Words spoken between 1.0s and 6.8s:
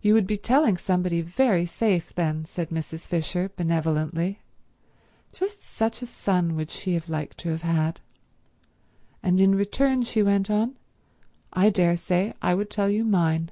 very safe, then," said Mrs. Fisher benevolently—just such a son would